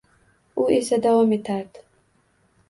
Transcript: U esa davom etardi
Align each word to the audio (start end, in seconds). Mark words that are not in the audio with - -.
U 0.61 0.65
esa 0.77 0.99
davom 1.03 1.37
etardi 1.37 1.85